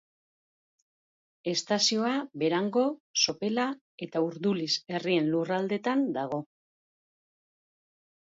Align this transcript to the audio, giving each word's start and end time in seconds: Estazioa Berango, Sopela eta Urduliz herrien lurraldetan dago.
Estazioa 1.51 2.13
Berango, 2.43 2.85
Sopela 3.25 3.65
eta 4.07 4.23
Urduliz 4.29 4.71
herrien 4.95 5.29
lurraldetan 5.35 6.03
dago. 6.17 6.41